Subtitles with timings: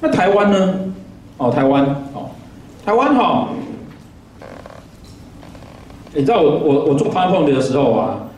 [0.00, 0.74] 那台湾呢？
[1.36, 2.30] 哦，台湾哦，
[2.84, 3.48] 台湾哈、哦，
[6.14, 8.28] 你知道我我我做 PowerPoint 的时候啊，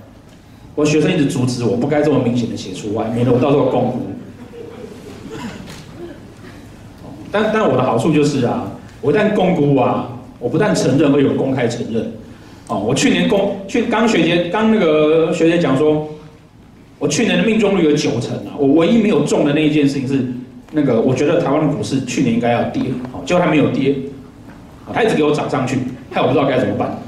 [0.74, 3.98] 我学生一直阻止我，不该这么明显的写出来，免得我到时候公布。
[7.30, 8.70] 但但我的好处就是啊，
[9.00, 12.12] 我一旦公估啊，我不但承认，会有公开承认。
[12.68, 16.08] 哦，我去年公去刚学姐刚那个学姐讲说，
[16.98, 20.24] 我去年的命中率有九成啊，我唯一没有中的那一件事情是，
[20.72, 22.82] 那个我觉得台湾的股市去年应该要跌，
[23.12, 23.94] 好，结果它没有跌，
[24.92, 25.78] 它一直给我涨上去，
[26.10, 26.98] 害我不知道该怎么办。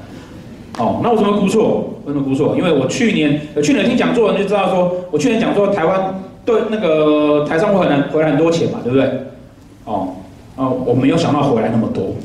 [0.77, 1.93] 哦，那我怎么估错？
[2.05, 2.55] 为什么估错？
[2.55, 9.05] 因为我去年去年听讲座人就知道说，我去年讲说台湾对那个台商会很难回来很多钱嘛，对不对？
[9.85, 10.09] 哦，
[10.57, 12.15] 哦，我没有想到回来那么多，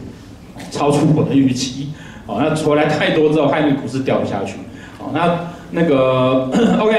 [0.70, 1.90] 超出我的预期。
[2.26, 4.56] 哦，那回来太多之后，害那个股市掉不下去。
[4.98, 6.50] 哦，那那个
[6.82, 6.96] OK，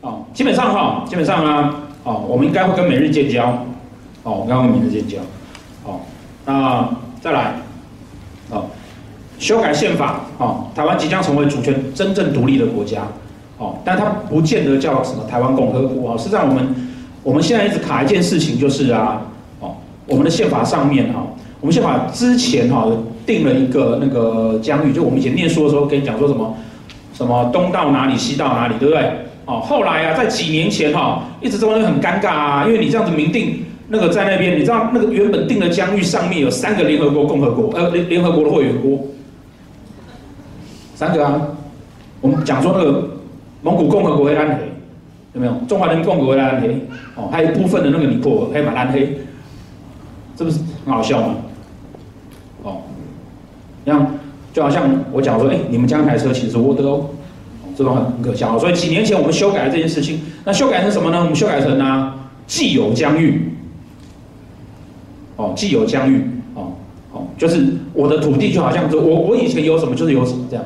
[0.00, 1.74] 哦，基本上哈，基本上啊，
[2.04, 3.64] 哦，我们应该会跟美日建交。
[4.26, 5.18] 哦，我刚刚跟美日建交。
[5.84, 6.00] 哦，
[6.44, 6.88] 那
[7.20, 7.54] 再来，
[8.50, 8.64] 哦，
[9.38, 10.22] 修改宪法。
[10.38, 13.02] 哦，台湾即将成为主权真正独立的国家。
[13.58, 16.12] 哦，但它不见得叫什么台湾共和国。
[16.12, 16.74] 哦，实际上我们
[17.22, 19.22] 我们现在一直卡一件事情，就是啊。
[19.60, 19.76] 哦
[20.08, 21.26] 我们的宪法上面哈，
[21.60, 22.86] 我们宪法之前哈
[23.26, 26.54] 定了一个那个疆域，就我们以前念书的时候跟你讲说什么
[27.12, 29.02] 什么东到哪里西到哪里，对不对？
[29.46, 39.06] 哦，后来啊，在几年前哈，一直这么很尴尬啊，因为你这样子明定那个在那边，你知道那个原本定的疆域上面有三个联合国共和国，呃联联合国的会员国，
[40.94, 41.40] 三个啊，
[42.20, 43.10] 我们讲说那个
[43.62, 44.72] 蒙古共和国会蓝黑，
[45.34, 45.52] 有没有？
[45.68, 46.68] 中华人民共和国会蓝黑，
[47.14, 49.18] 哦，还有一部分的那个尼泊尔还蛮蓝黑。
[50.36, 51.34] 这不是很好笑吗？
[52.62, 52.82] 哦，
[53.86, 54.06] 这样
[54.52, 57.06] 就好像我讲说，哎，你们家那台车其实是我的哦，
[57.74, 58.58] 这种很可笑。
[58.58, 61.20] 所以几年前我们修改了这件事情，那修改成什么呢？
[61.20, 62.12] 我们修改成呢，
[62.46, 63.55] 既有疆域，
[65.36, 66.22] 哦，既有疆域，
[66.54, 66.72] 哦
[67.12, 70.64] 哦，就是我的土地就好像我我以前有什么就是有什么这样，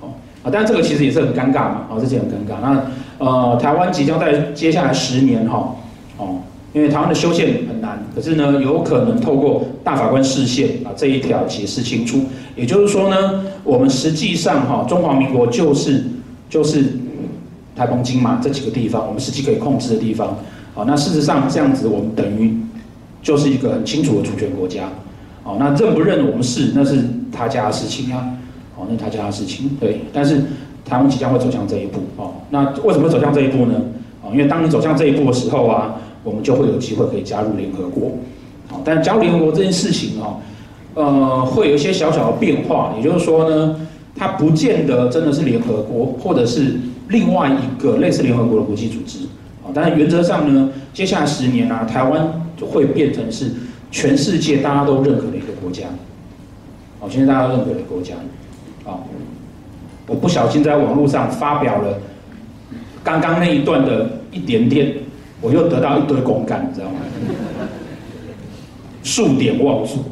[0.00, 0.08] 哦
[0.42, 2.56] 啊，但这个其实也是很尴尬嘛，哦，这些很尴尬。
[2.60, 2.82] 那
[3.18, 5.74] 呃，台湾即将在接下来十年哈，
[6.18, 6.40] 哦。
[6.72, 12.20] 因为台湾的修宪很难，可是呢，有可能透过大法官释宪把这一条解释清楚。
[12.54, 16.04] 也就是说呢，我们实际上哈，中华民国就是
[16.50, 16.84] 就是
[17.74, 20.36] 台澎金马这几个地方，我们实际可以控制的地方。
[20.74, 22.54] 好，那事实上这样子，我们等于
[23.26, 24.84] 就是一个很清楚的主权国家。
[25.42, 28.30] 好，那认不认我们是，那是他家的事情啊。
[28.76, 29.70] 好，那是他家的事情。
[29.80, 30.36] 对，但是
[30.84, 32.00] 台湾即将会走向这一步。
[32.16, 33.74] 哦，那为什么会走向这一步呢？
[34.22, 35.96] 哦，因为当你走向这一步的时候啊。
[36.24, 38.10] 我们就会有机会可以加入联合国，
[38.66, 40.34] 好，但加入联合国这件事情啊，
[40.94, 43.76] 呃，会有一些小小的变化，也就是说呢，
[44.16, 49.20] 它不见得真的是联合国，或者是另外一个类似联合国的国际组织，
[49.74, 53.52] 但是原则上呢，接下来十年啊，台湾就会变成是
[53.90, 55.88] 全世界大家都认可的一个国家，
[57.00, 58.14] 好，现在大家都认可的国家，
[58.84, 59.00] 啊，
[60.06, 61.98] 我不小心在网络上发表了
[63.02, 64.94] 刚刚那一段的一点点。
[65.42, 66.96] 我又得到一堆公干，你知道吗？
[69.04, 70.02] 数典忘祖，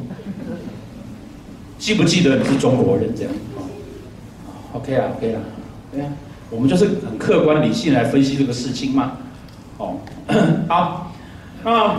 [1.79, 3.09] 记不记得你是中国人？
[3.15, 3.33] 这样
[4.73, 5.41] ，OK 啊，OK 啊，
[5.91, 6.13] 对啊，
[6.51, 9.13] 我们就是很客观理性来分析这个事情嘛。
[9.77, 9.97] 哦，
[10.69, 11.11] 好，
[11.63, 11.95] 那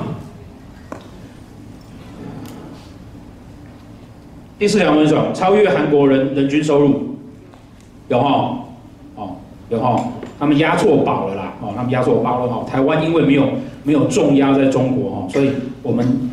[4.59, 7.17] 第四条文说，超越韩国人人均收入，
[8.09, 8.61] 有哈？
[9.17, 9.37] 哦，
[9.69, 10.09] 有哈？
[10.39, 12.65] 他们押错宝了啦，哦，他们押错宝了哈。
[12.67, 13.47] 台湾因为没有
[13.85, 15.51] 没有重压在中国哈，所以
[15.83, 16.31] 我们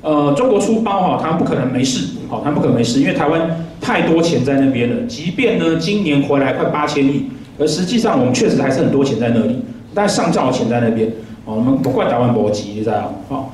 [0.00, 5.02] 呃中国出包哈，他们不可能没事，好，他们不可能没事，因为台湾太多钱在那边了。
[5.06, 9.62] 即便呢今年回来快八千亿，而实际上我们确实还是很多钱在那里，
[9.96, 11.08] 但上兆的钱在那边，
[11.46, 13.46] 哦，我们不怪台湾搏击，你知道吗？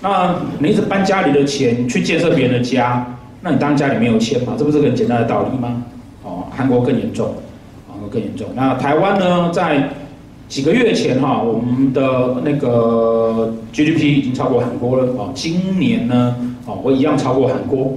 [0.00, 3.06] 那你一直搬家里的钱去建设别人的家，
[3.42, 5.82] 那你当然家里没有钱嘛，这不是很简单的道理吗？
[6.24, 7.34] 哦，韩国更严重。
[8.08, 8.46] 更严重。
[8.54, 9.88] 那台湾呢，在
[10.48, 15.32] 几个月前哈，我们的那个 GDP 已经超过韩国了哦。
[15.34, 16.36] 今年呢，
[16.66, 17.94] 哦，我一样超过韩国，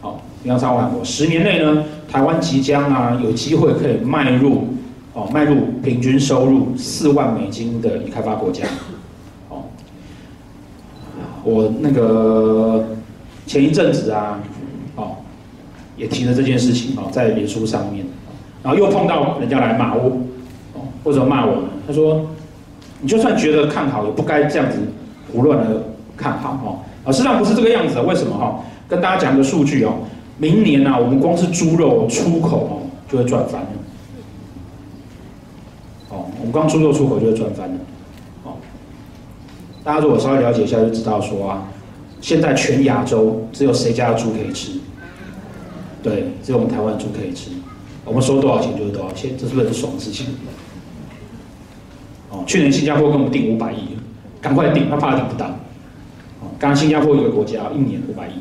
[0.00, 1.04] 哦，一样超过韩国。
[1.04, 4.66] 十年内呢，台湾即将啊有机会可以迈入
[5.14, 8.64] 哦，迈入平均收入四万美金的开发国家。
[9.50, 9.64] 哦，
[11.44, 12.86] 我那个
[13.46, 14.40] 前一阵子啊，
[14.96, 15.16] 哦，
[15.96, 18.06] 也提了这件事情哦，在脸书上面。
[18.62, 20.18] 然后又碰到人家来骂我，
[20.74, 21.64] 哦，或者骂我？
[21.86, 22.24] 他说，
[23.00, 24.78] 你就算觉得看好，也不该这样子
[25.32, 25.82] 胡乱的
[26.16, 28.60] 看好，哦，啊，实上不是这个样子的，为什么哈？
[28.88, 29.94] 跟大家讲个数据哦，
[30.38, 32.72] 明年啊，我们光是猪肉出口哦，
[33.10, 33.68] 就会赚翻了，
[36.42, 37.76] 我们光猪肉出口就会赚翻了，
[38.42, 38.56] 哦，
[39.84, 41.68] 大家如果稍微了解一下就知道说啊，
[42.20, 44.72] 现在全亚洲只有谁家的猪可以吃？
[46.02, 47.52] 对，只有我们台湾猪可以吃。
[48.04, 50.26] 我们收多少钱就是多少钱，这是不是很爽的事情？
[52.28, 53.96] 哦，去年新加坡跟我们订五百亿，
[54.40, 55.46] 赶快订，他怕订不到。
[56.40, 58.32] 哦，刚新加坡一个国家一年五百亿。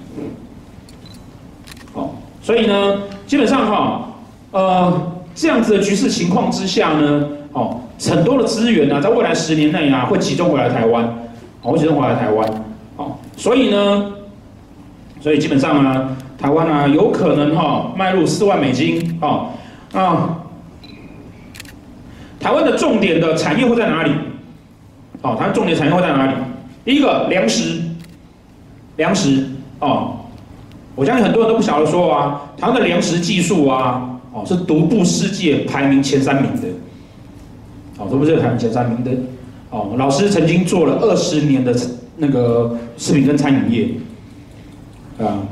[1.94, 2.10] 哦，
[2.42, 4.16] 所以呢，基本上哈，
[4.50, 11.04] 呃，这样子的局势情况之下呢，哦，很多的资源呢，在未来十年内啊，会集中回来台湾，
[11.62, 12.50] 哦，会集中回来台湾。
[12.98, 14.12] 哦，所以呢，
[15.20, 19.50] 所以基本上呢，台湾啊，有可能哈，迈入四万美金，哦，
[19.94, 20.38] 啊。
[22.40, 24.12] 台湾的重点的产业会在哪里？
[25.22, 26.34] 哦，台湾重点产业会在哪里？
[26.84, 27.80] 第一个粮食，
[28.98, 29.48] 粮食
[29.80, 30.16] 哦，
[30.96, 36.68] 我相信很多人都不晓得说啊，台湾的粮食技术啊，哦是独步世界排名前三名的，
[38.02, 39.12] 哦，独步世界排名前三名的，
[39.70, 41.72] 哦，老师曾经做了二十年的
[42.18, 43.90] 那个食品跟餐饮业，
[45.24, 45.46] 啊，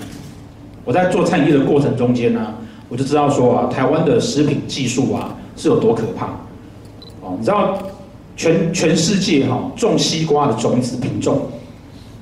[0.84, 2.56] 我在做餐饮业的过程中间呢，
[2.90, 6.26] 我就知道说啊，台湾的食品技术啊是有多可怕。
[7.22, 7.78] 哦你知道
[8.36, 11.48] 全全世界哈种西瓜的种子品种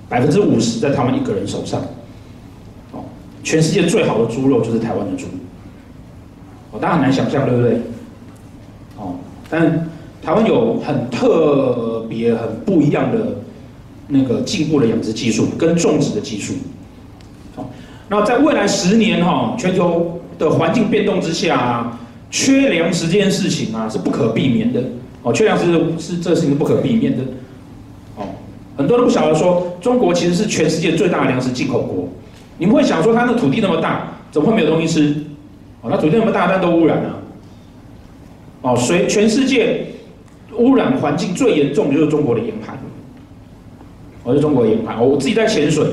[0.10, 1.80] 百分之五十在台湾一个人手上，
[2.92, 3.06] 哦，
[3.44, 5.28] 全世界最好的猪肉就是台湾的猪，
[6.72, 7.82] 哦，大家很难想象，对不对？
[8.98, 9.16] 哦，
[9.50, 9.88] 但
[10.28, 13.38] 台湾有很特别、很不一样的
[14.10, 16.56] 那个进步的养殖技术跟种植的技术，
[17.56, 17.70] 好，
[18.10, 21.98] 那在未来十年哈，全球的环境变动之下。
[22.30, 24.84] 缺粮食这件事情啊，是不可避免的。
[25.24, 25.64] 哦，缺粮食
[25.98, 27.24] 是，是这个事情是不可避免的。
[28.18, 28.26] 哦，
[28.76, 32.10] 很多人不晓得说，中国其实是全世界最大的粮食进口国。
[32.58, 35.16] 你们会想说，它那土地那么大，怎么会没有东西吃？
[35.82, 37.16] 哦，那土地那么大，但都污染了。
[38.64, 39.86] 哦，水全世界
[40.58, 42.74] 污染环境最严重的就是中国的沿海。
[44.24, 45.02] 哦，是中国的沿海。
[45.02, 45.86] 我自己在潜水。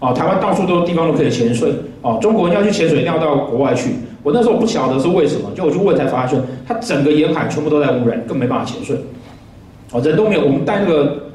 [0.00, 1.72] 哦，台湾到处都地方都可以潜水。
[2.02, 3.90] 哦，中国人要去潜水，一定要到国外去。
[4.22, 8.96] 我那时候不晓得是为什么，就我去问才发现，它整个沿海全部都在污染，更没办法潜水。
[9.90, 11.30] 哦，人都没有，我们带那个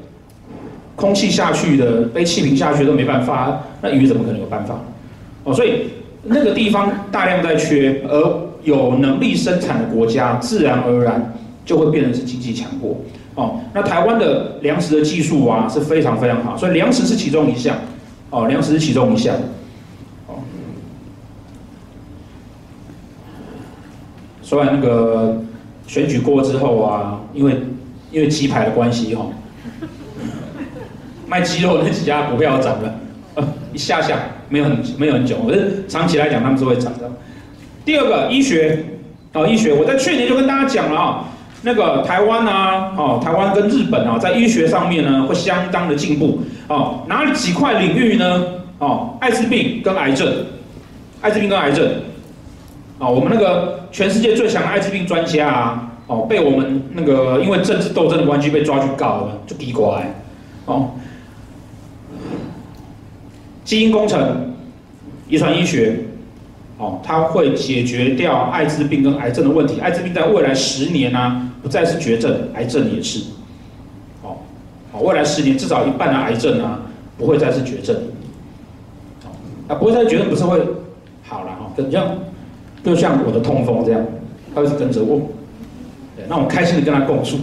[0.96, 4.80] 空气下去的，背气瓶下去都没办法，那鱼怎么可能有办法？
[5.42, 5.88] 哦，所以
[6.22, 11.34] 那个地方大量在缺，而有能力生产的国家，自然而然
[11.64, 13.00] 就会变成是经济强国。
[13.34, 17.76] 哦，那台湾的粮食的技术啊是非常非常好，所以粮食是其中一项。
[18.30, 19.34] 哦，粮食是其中一项。
[20.26, 20.34] 哦
[24.42, 25.42] 说完那个
[25.86, 27.56] 选举过之后啊，因为
[28.12, 29.26] 因为鸡排的关系哈，
[31.26, 32.94] 卖鸡肉那几家股票涨了，
[33.72, 34.18] 一下下
[34.50, 37.10] 没有很没有很久，可是长期来讲他们是会涨的。
[37.86, 38.84] 第二个医学，
[39.32, 41.24] 哦，医学，我在去年就跟大家讲了啊，
[41.64, 48.44] 那个台湾啊，哦，台湾跟日本啊，在医学上面呢会相当的进步哦，哪几块领域呢？
[48.78, 50.30] 哦，艾滋病跟癌症，
[51.22, 51.90] 艾滋病跟癌症。
[52.98, 60.14] 哦，我们那个全世界最强的艾滋病专家啊，哦，被我们那个因为政治斗争的关系被抓去告了，就低瓜哎，
[60.66, 60.90] 哦，
[63.64, 64.54] 基因工程、
[65.28, 66.00] 遗传医学，
[66.78, 69.80] 哦，它会解决掉艾滋病跟癌症的问题。
[69.80, 73.20] 艾滋病在未来十年呢、啊，不再是绝症，癌症也是，
[74.22, 74.36] 哦，
[74.92, 76.82] 好，未来十年至少一半的癌症啊，
[77.16, 77.96] 不会再是绝症，
[79.66, 80.60] 啊，不会再是绝症，不是会
[81.22, 82.06] 好了哈，跟这样。
[82.84, 84.04] 就像我的痛风这样，
[84.54, 85.22] 他会是跟着我，
[86.14, 87.38] 对，那我开心的跟他共处。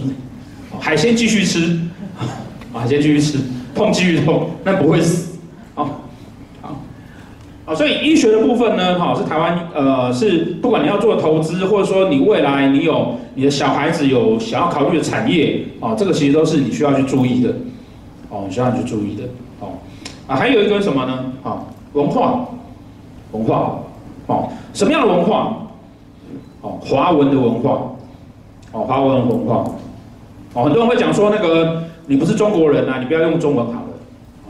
[0.78, 1.80] 海鲜继续吃，
[2.72, 3.38] 海鲜继续吃，
[3.74, 5.31] 痛继续痛，那不会死。
[7.64, 17.54] 好，所以医学的部分呢，哈，是台湾，呃，是不管你要做投资，或者说你未来你有你的小孩子有想要考虑的产业，啊，这个其实都是你需要去注意的，
[18.28, 19.24] 哦，需要去注意的，
[19.60, 19.78] 哦，
[20.26, 21.24] 啊，还有一个什么呢？
[21.42, 22.48] 啊，文化，
[23.32, 23.78] 文化。
[24.26, 25.56] 哦，什么样的文化？
[26.60, 27.92] 哦，华文的文化，
[28.70, 29.64] 哦，华文文化，
[30.54, 33.88] 哦，很多人会讲说，那个你不是中国人啊，你不要用中文好了，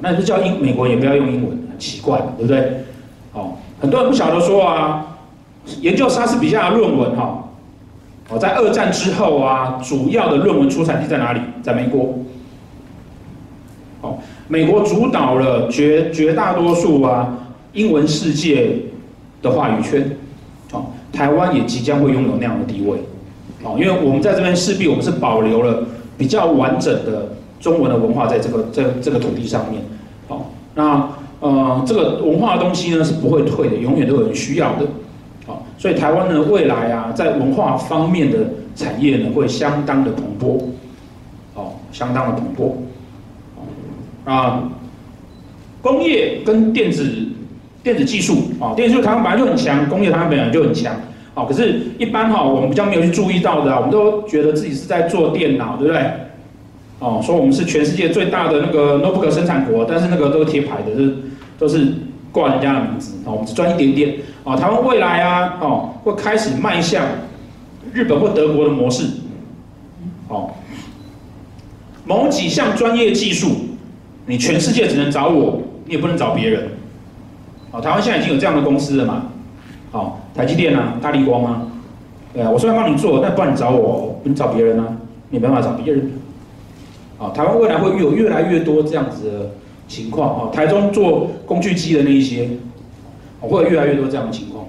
[0.01, 2.85] 那你是叫英美国也不要用英文，很奇怪，对不对？
[3.83, 5.19] 很多人不晓得说啊，
[5.83, 7.45] 研究莎士比亚的论文哈，
[8.31, 11.41] 哦，在二战之后啊，主要的论文出产地在哪里？
[11.63, 12.15] 在美国。
[14.01, 14.17] 哦，
[14.49, 17.37] 美国主导了绝绝大多数啊
[17.75, 18.77] 英文世界。
[19.43, 20.17] 的话语权，
[20.71, 22.99] 哦，台湾也即将会拥有那样的地位，
[23.65, 25.83] 哦，因为我们在这边势必我们是保留了
[26.17, 29.83] 比较完整的中文的文化在这个这这个土地上面，
[30.29, 30.43] 哦，
[30.77, 31.09] 那
[31.43, 34.87] 呃这个文化的东西呢是不会退的，永远都有人需要的，
[35.47, 38.39] 哦，所以台湾呢未来啊在文化方面的
[38.75, 40.63] 产业呢会相当的蓬勃，
[41.55, 44.71] 哦，相当的蓬勃，啊，
[45.83, 47.07] 工业跟电子
[47.83, 50.95] 电子技术啊，电子技术台湾本来就很强，工业台湾本来就很强。
[51.35, 56.03] 好，可是，一般哈，我们比较没有去注意到的，我们都觉得自己是在做电脑，对不对？
[56.99, 61.17] 哦，说我们是全世界最大的那个 notebook 生产国，但是那个都是贴牌的，是
[61.63, 61.95] 都是
[62.33, 63.15] 挂人家的名字。
[63.25, 64.17] 哦，我们只赚一点点。
[64.43, 67.05] 哦，台湾未来啊，哦，会开始迈向
[67.93, 69.07] 日本或德国的模式。
[70.27, 70.51] 哦，
[72.05, 73.49] 某几项专业技术，
[74.27, 76.71] 你全世界只能找我，你也不能找别人。
[77.71, 79.27] 哦，台湾现在已经有这样的公司了嘛？
[79.93, 80.19] 好。
[80.35, 81.63] 台积电啊，大立光啊，
[82.33, 84.97] 对啊，我虽然帮你做，但不然你找我，你找别人啊，
[85.29, 86.11] 你没办法找别人。
[87.19, 89.51] 啊，台湾未来会有越来越多这样子的
[89.93, 92.49] 情况啊，台中做工具机的那一些，
[93.41, 94.65] 会有越来越多这样的情况。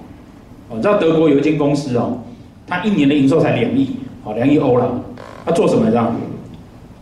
[0.68, 2.18] 哦，你知道德国有一间公司哦，
[2.66, 5.00] 它一年的营收才两亿，啊，两亿欧了，
[5.46, 6.14] 它做什么这样？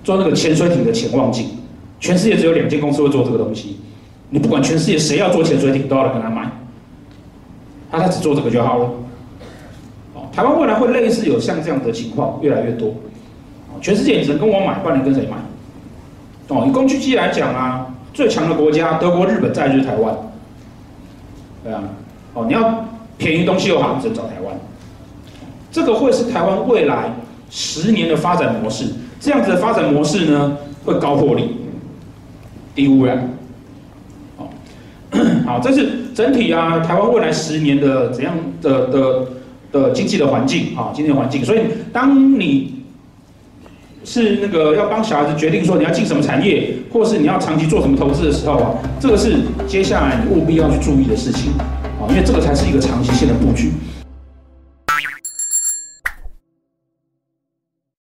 [0.05, 1.47] 做那个潜水艇的潜望镜，
[2.00, 3.76] 全世界只有两间公司会做这个东西，
[4.31, 6.50] 你不管全世界谁要做潜水艇，都要来跟他买。
[7.91, 8.91] 那他只做这个就好了。
[10.14, 12.95] 哦，台湾未来会类似有像这样的情况越来越多。
[13.81, 15.37] 全世界只能跟我买，不然跟谁买？
[16.49, 20.14] 哦，以工具机来讲啊，最强的国家德国、日本，再就是台湾。
[21.64, 21.83] 对啊。
[22.35, 22.88] 哦，你要
[23.19, 24.54] 便宜东西又好，只能找台湾。
[25.71, 27.12] 这个会是台湾未来
[27.50, 28.87] 十年的发展模式。
[29.21, 31.57] 这样子的发展模式呢，会高获利、
[32.75, 33.31] 低污染。
[34.37, 34.50] 好，
[35.47, 36.00] 好，这是。
[36.14, 39.26] 整体啊，台湾未来十年的怎样的的
[39.73, 41.42] 的经济的环境啊，经济环境。
[41.42, 42.81] 所以，当你
[44.04, 51.52] 是那个要帮小孩子决定说你要进什么产业，或是你要长期做什么投资的时候啊，这个是接下来你务必要去注意的事情
[52.00, 53.71] 啊，因为这个才是一个长期性的布局。